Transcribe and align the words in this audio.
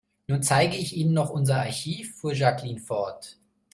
Nun 0.25 0.41
zeige 0.41 0.77
ich 0.77 0.95
Ihnen 0.97 1.13
noch 1.13 1.29
unser 1.29 1.59
Archiv, 1.59 2.15
fuhr 2.17 2.33
Jacqueline 2.33 2.79
fort. 2.79 3.37